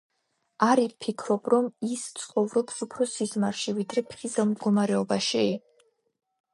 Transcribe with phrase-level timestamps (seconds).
[0.67, 1.67] არ ფიქრობ რომ
[1.97, 5.49] ის ცხოვრობს უფრო სიზმარში, ვიდრე ფხიზელ მდგომარეობაში?